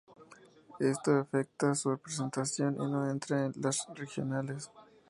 Esto 0.79 1.15
afecta 1.19 1.75
su 1.75 1.95
presentación 1.99 2.73
y 2.73 2.87
no 2.89 3.07
entra 3.07 3.45
en 3.45 3.51
las 3.61 3.85
regionales. 3.93 4.71